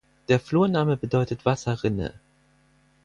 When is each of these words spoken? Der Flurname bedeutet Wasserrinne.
Der 0.29 0.39
Flurname 0.39 0.97
bedeutet 0.97 1.45
Wasserrinne. 1.45 2.15